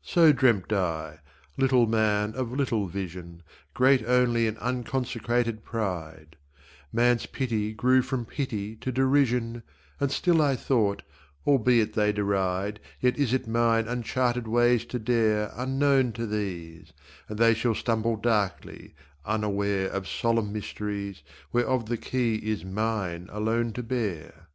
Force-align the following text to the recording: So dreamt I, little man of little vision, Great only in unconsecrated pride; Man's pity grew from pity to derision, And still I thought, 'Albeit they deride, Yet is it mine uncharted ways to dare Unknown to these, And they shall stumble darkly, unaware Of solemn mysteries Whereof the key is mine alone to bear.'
So 0.00 0.32
dreamt 0.32 0.72
I, 0.72 1.18
little 1.58 1.86
man 1.86 2.32
of 2.34 2.50
little 2.50 2.86
vision, 2.86 3.42
Great 3.74 4.02
only 4.06 4.46
in 4.46 4.56
unconsecrated 4.56 5.64
pride; 5.66 6.36
Man's 6.94 7.26
pity 7.26 7.74
grew 7.74 8.00
from 8.00 8.24
pity 8.24 8.74
to 8.76 8.90
derision, 8.90 9.62
And 10.00 10.10
still 10.10 10.40
I 10.40 10.56
thought, 10.56 11.02
'Albeit 11.46 11.92
they 11.92 12.10
deride, 12.10 12.80
Yet 13.02 13.18
is 13.18 13.34
it 13.34 13.46
mine 13.46 13.86
uncharted 13.86 14.48
ways 14.48 14.86
to 14.86 14.98
dare 14.98 15.52
Unknown 15.54 16.12
to 16.12 16.26
these, 16.26 16.94
And 17.28 17.38
they 17.38 17.52
shall 17.52 17.74
stumble 17.74 18.16
darkly, 18.16 18.94
unaware 19.26 19.90
Of 19.90 20.08
solemn 20.08 20.54
mysteries 20.54 21.22
Whereof 21.52 21.84
the 21.84 21.98
key 21.98 22.36
is 22.36 22.64
mine 22.64 23.28
alone 23.30 23.74
to 23.74 23.82
bear.' 23.82 24.48